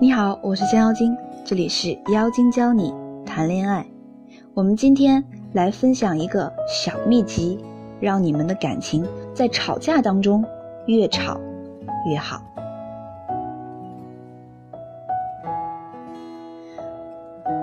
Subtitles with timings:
[0.00, 2.94] 你好，我是江妖精，这里是妖精教你
[3.26, 3.84] 谈恋爱。
[4.54, 7.58] 我们今天来分享一个小秘籍，
[7.98, 9.04] 让你们的感情
[9.34, 10.44] 在吵架当中
[10.86, 11.40] 越吵
[12.08, 12.40] 越好。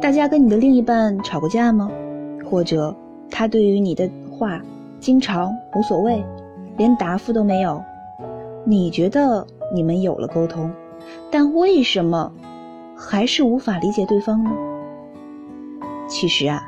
[0.00, 1.90] 大家跟你的另一半吵过架吗？
[2.48, 2.94] 或者
[3.30, 4.60] 他对于你的话
[5.00, 6.24] 经常无所谓，
[6.76, 7.82] 连答复都没有？
[8.64, 10.70] 你觉得你们有了沟通？
[11.30, 12.32] 但为什么
[12.96, 14.50] 还是无法理解对方呢？
[16.08, 16.62] 其实啊，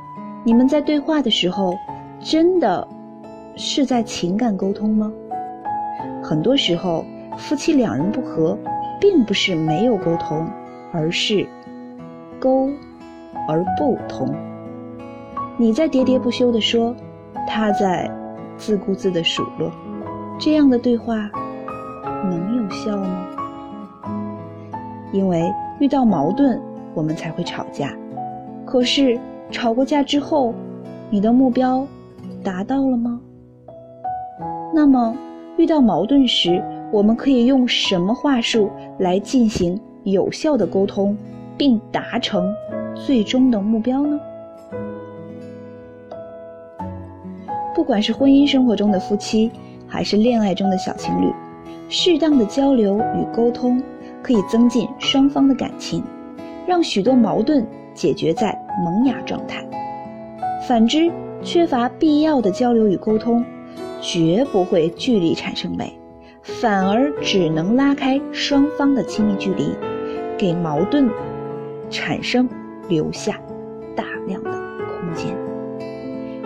[0.45, 1.75] 你们在对话的时候，
[2.21, 2.87] 真的
[3.57, 5.13] 是在情感沟通吗？
[6.23, 7.05] 很多时候，
[7.37, 8.57] 夫妻两人不和，
[9.01, 10.49] 并不是没有沟通，
[10.93, 11.47] 而是
[12.39, 12.71] 沟
[13.49, 14.33] 而不通。
[15.59, 16.95] 你在喋喋不休地说，
[17.47, 18.11] 他在
[18.57, 19.71] 自顾自地数落，
[20.39, 21.31] 这样的对话
[22.25, 23.27] 能有效吗？
[25.13, 26.61] 因为遇到矛盾，
[26.95, 27.93] 我们才会吵架。
[28.65, 29.19] 可是
[29.51, 30.55] 吵过架之后，
[31.11, 31.87] 你的目标
[32.43, 33.21] 达到了吗？
[34.75, 35.15] 那么
[35.59, 41.17] 遇到矛盾时，我们可以用什么话术来进行有效的沟通，
[41.59, 42.55] 并达成
[42.95, 44.19] 最终的目标呢？
[47.75, 49.51] 不管是婚姻生活中的夫妻，
[49.87, 51.33] 还是恋爱中的小情侣，
[51.93, 53.81] 适当的交流与沟通。
[54.25, 56.01] 可以增进双方的感情，
[56.65, 59.69] 让许多矛盾解决在萌芽状态。
[60.69, 61.11] 反之，
[61.43, 63.45] 缺乏必要的交流与沟通，
[64.01, 65.93] 绝不会距离产生美，
[66.41, 69.75] 反而只能拉开双方的亲密距离，
[70.39, 71.11] 给矛盾
[71.91, 72.49] 产生
[72.89, 73.41] 留下
[73.97, 75.37] 大量的空间。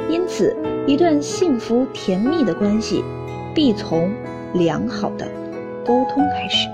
[0.08, 3.04] 因此，一段幸福甜蜜的关系，
[3.54, 4.10] 必从
[4.54, 5.26] 良好的
[5.84, 6.68] 沟通开始。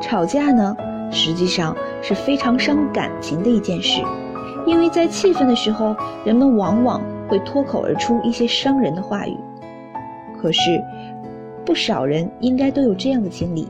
[0.00, 0.76] 吵架呢，
[1.10, 4.02] 实际上是非常伤感情的一件事，
[4.66, 9.36] 因为在气愤的时候，人们往往会脱口而出一些伤人的话语。
[10.40, 10.82] 可是，
[11.64, 13.68] 不少人应该都有这样的经历：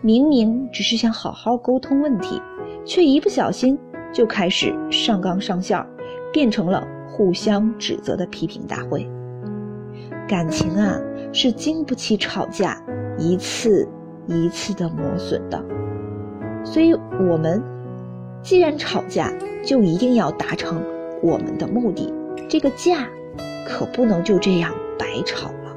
[0.00, 2.40] 明明只是想好好沟通问题，
[2.86, 3.78] 却一不小心
[4.12, 5.84] 就开始上纲上线，
[6.32, 9.06] 变成了互相指责的批评大会。
[10.28, 11.00] 感情啊，
[11.32, 12.82] 是经不起吵架
[13.18, 13.88] 一次。
[14.26, 15.62] 一次的磨损的，
[16.64, 17.62] 所以我们
[18.42, 19.30] 既然吵架，
[19.62, 20.82] 就一定要达成
[21.22, 22.10] 我们的目的。
[22.48, 23.06] 这个架
[23.68, 25.76] 可不能就这样白吵了。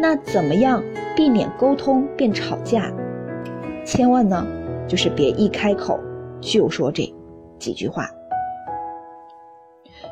[0.00, 0.80] 那怎么样
[1.16, 2.88] 避免沟通变吵架？
[3.84, 4.46] 千万呢，
[4.86, 5.98] 就是别一开口
[6.40, 7.12] 就说这
[7.58, 8.08] 几句话，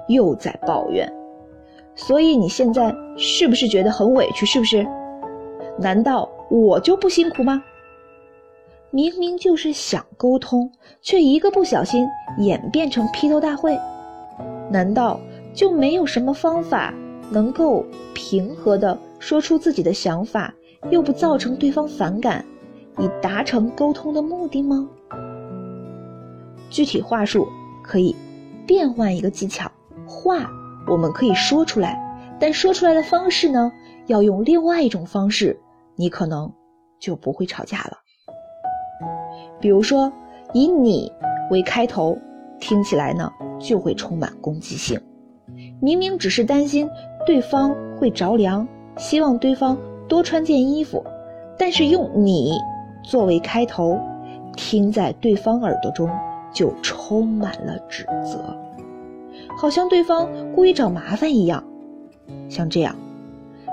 [0.09, 1.09] 又在抱怨。
[2.06, 4.47] 所以你现在是不是觉得很委屈？
[4.47, 4.87] 是不是？
[5.78, 6.28] 难道？
[6.50, 7.62] 我就不辛苦吗？
[8.91, 10.69] 明明就是想沟通，
[11.03, 13.78] 却一个不小心演变成批斗大会。
[14.71, 15.21] 难道
[15.53, 16.93] 就没有什么方法
[17.31, 17.84] 能够
[18.15, 20.53] 平和的说出自己的想法，
[20.88, 22.44] 又不造成对方反感，
[22.99, 24.88] 以达成沟通的目的吗？
[26.71, 27.47] 具体话术
[27.84, 28.17] 可以
[28.67, 29.71] 变换一个技巧，
[30.06, 30.50] 话
[30.91, 31.99] 我们可以说出来，
[32.41, 33.71] 但说出来的方式呢，
[34.09, 35.59] 要用另外一种方式。
[35.97, 36.53] 你可能
[36.99, 37.99] 就不会吵架了。
[39.61, 40.12] 比如说，
[40.53, 41.12] 以你
[41.50, 42.19] 为开头，
[42.59, 45.00] 听起来呢就会充满攻击性。
[45.81, 46.89] 明明只是担心
[47.27, 49.77] 对方会着凉，希望对方
[50.09, 51.05] 多穿件衣服，
[51.59, 52.59] 但是用你
[53.05, 54.00] 作为开头，
[54.56, 56.11] 听在对方耳朵中
[56.53, 58.56] 就充满了指责，
[59.60, 61.62] 好像对方故意找麻烦一样。
[62.48, 62.97] 像这样，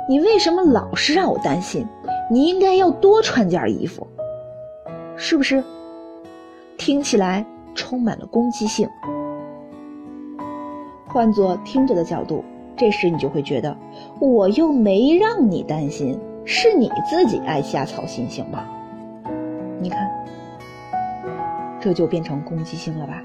[0.10, 1.88] 你为什么老是让我担心？
[2.30, 4.06] 你应该要多穿件衣服，
[5.16, 5.64] 是不是？
[6.78, 8.86] 听起来充满了攻击性。
[11.08, 12.44] 换做听者的角度，
[12.76, 13.74] 这时你就会觉得，
[14.20, 18.66] 我又没让你担心，是你自己爱瞎操心，行吗？
[19.80, 20.06] 你看，
[21.80, 23.24] 这就变成攻击性了吧？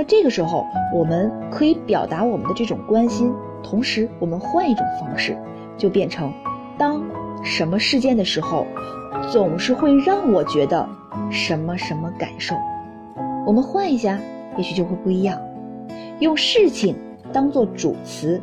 [0.00, 3.30] 那这个时候，我们可以表达我们的这种关心，
[3.62, 5.36] 同时我们换一种方式，
[5.76, 6.32] 就变成
[6.78, 7.04] 当。
[7.42, 8.66] 什么事件的时候，
[9.30, 10.88] 总是会让我觉得
[11.30, 12.54] 什么什么感受？
[13.46, 14.18] 我们换一下，
[14.56, 15.38] 也许就会不一样。
[16.20, 16.96] 用事情
[17.30, 18.40] 当做主词，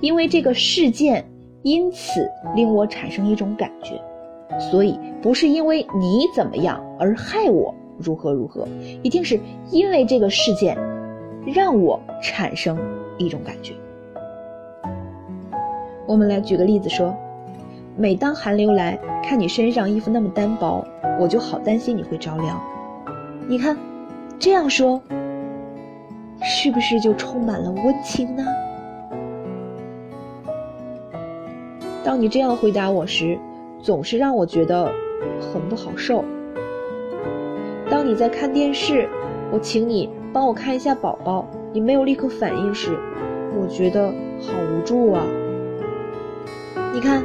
[0.00, 1.22] 因为这个事件
[1.60, 4.00] 因此令我产生一种感觉，
[4.70, 8.66] 所以不是因为你怎么样而害我如何如何，
[9.02, 9.38] 一定是
[9.70, 10.76] 因为这个事件
[11.54, 12.78] 让我产生
[13.18, 13.74] 一种感觉。
[16.06, 17.14] 我们来举个例子说。
[17.98, 18.94] 每当寒流来，
[19.24, 20.84] 看你身上衣服那么单薄，
[21.18, 22.62] 我就好担心你会着凉。
[23.48, 23.74] 你看，
[24.38, 25.00] 这样说，
[26.42, 28.44] 是不是就充满了温情呢？
[32.04, 33.38] 当你这样回答我时，
[33.80, 34.92] 总是让我觉得
[35.40, 36.22] 很不好受。
[38.06, 39.08] 你在看电视，
[39.50, 42.96] 我请你帮我看一下宝宝，你没有立刻反应时，
[43.60, 44.06] 我觉得
[44.40, 45.24] 好无助啊。
[46.94, 47.24] 你看，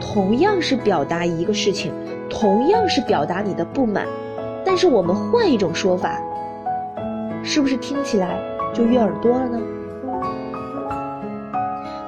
[0.00, 1.92] 同样是表达一个事情，
[2.28, 4.04] 同样是表达你的不满，
[4.66, 6.20] 但是我们换一种说法，
[7.44, 8.36] 是不是听起来
[8.74, 9.60] 就悦耳多了呢？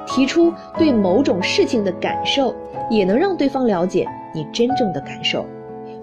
[0.05, 2.53] 提出对某种事情的感受，
[2.89, 4.05] 也能让对方了解
[4.35, 5.45] 你真正的感受，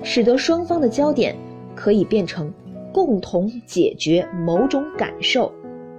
[0.02, 1.36] 使得双方的焦点
[1.80, 2.52] 可以变成
[2.92, 5.50] 共同解决某种感受，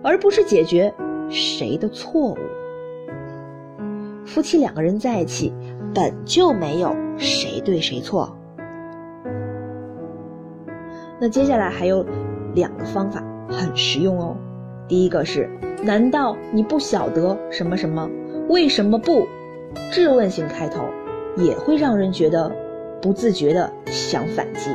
[0.04, 0.94] 而不是解决
[1.28, 2.38] 谁的错误。
[4.24, 5.51] 夫妻两个人在一起，
[5.92, 8.38] 本就没有谁对谁错。
[11.19, 12.06] 那接下来还有
[12.54, 14.38] 两个方法很实用哦。
[14.88, 15.50] 第一个是，
[15.84, 18.07] 难道你不晓得什么什么？
[18.50, 19.25] 为什么不？
[19.92, 20.84] 质问性开头
[21.38, 22.51] 也会让人觉得
[23.01, 24.69] 不自觉的想反击。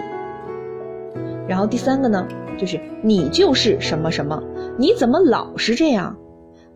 [1.48, 2.26] 然后第三个呢，
[2.58, 4.42] 就是你就是什么什么？
[4.78, 6.16] 你怎么老是这样？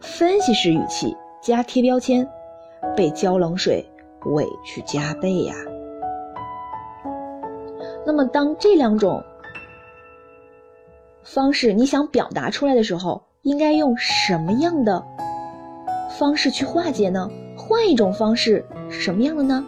[0.00, 2.28] 分析式语气加贴标签。
[2.96, 3.84] 被浇冷水，
[4.25, 5.54] 委屈加倍呀。
[8.06, 9.22] 那么，当这两种
[11.22, 15.04] 方式你想表达出来的时候，应该用什么样的
[16.19, 17.28] 方式去化解呢？
[17.54, 19.62] 换一种方式什么样的呢？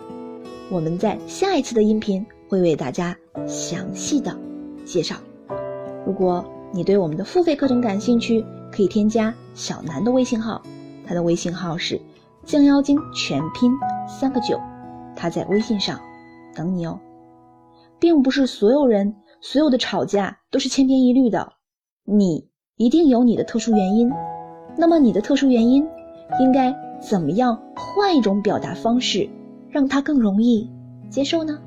[0.71, 3.15] 我们在下一次的音频会为大家
[3.47, 4.35] 详细的
[4.85, 5.17] 介绍。
[6.07, 10.63] 如果你对我们的付费课程感兴趣，可以添加小南的微信号，
[11.07, 12.01] 他的微信号是。
[12.45, 13.71] 降妖精全拼
[14.09, 14.59] 三个九，
[15.15, 16.01] 他在微信上
[16.57, 16.99] 等你哦。
[18.01, 21.53] 并不是所有人所有的吵架都是千篇一律的，
[22.05, 24.11] 你一定有你的特殊原因。
[24.77, 25.87] 那么你的特殊原因
[26.41, 29.31] 应该怎么样换一种表达方式，
[29.71, 30.69] 让他更容易
[31.09, 31.61] 接受呢？